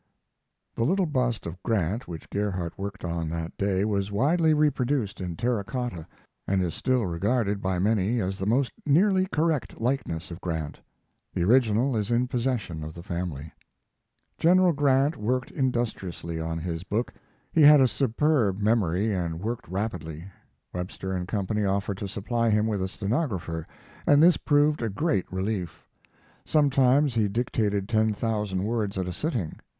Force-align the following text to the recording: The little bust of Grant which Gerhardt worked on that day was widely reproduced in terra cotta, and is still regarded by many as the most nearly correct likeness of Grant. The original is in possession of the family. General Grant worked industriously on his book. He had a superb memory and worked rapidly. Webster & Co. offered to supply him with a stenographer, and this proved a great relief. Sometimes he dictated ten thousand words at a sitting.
The 0.73 0.83
little 0.83 1.05
bust 1.05 1.45
of 1.45 1.61
Grant 1.61 2.07
which 2.07 2.27
Gerhardt 2.31 2.75
worked 2.75 3.05
on 3.05 3.29
that 3.29 3.55
day 3.55 3.85
was 3.85 4.11
widely 4.11 4.51
reproduced 4.51 5.21
in 5.21 5.35
terra 5.35 5.63
cotta, 5.63 6.07
and 6.47 6.63
is 6.63 6.73
still 6.73 7.05
regarded 7.05 7.61
by 7.61 7.77
many 7.77 8.19
as 8.19 8.39
the 8.39 8.47
most 8.47 8.71
nearly 8.83 9.27
correct 9.27 9.79
likeness 9.79 10.31
of 10.31 10.41
Grant. 10.41 10.79
The 11.35 11.43
original 11.43 11.95
is 11.95 12.09
in 12.09 12.27
possession 12.27 12.83
of 12.83 12.95
the 12.95 13.03
family. 13.03 13.51
General 14.39 14.73
Grant 14.73 15.17
worked 15.17 15.51
industriously 15.51 16.39
on 16.39 16.57
his 16.57 16.83
book. 16.83 17.13
He 17.53 17.61
had 17.61 17.79
a 17.79 17.87
superb 17.87 18.59
memory 18.59 19.13
and 19.13 19.39
worked 19.39 19.67
rapidly. 19.69 20.25
Webster 20.73 21.23
& 21.25 21.25
Co. 21.27 21.41
offered 21.69 21.97
to 21.99 22.07
supply 22.07 22.49
him 22.49 22.65
with 22.65 22.81
a 22.81 22.87
stenographer, 22.87 23.67
and 24.07 24.23
this 24.23 24.37
proved 24.37 24.81
a 24.81 24.89
great 24.89 25.31
relief. 25.31 25.85
Sometimes 26.43 27.13
he 27.13 27.27
dictated 27.27 27.87
ten 27.87 28.15
thousand 28.15 28.63
words 28.63 28.97
at 28.97 29.05
a 29.07 29.13
sitting. 29.13 29.59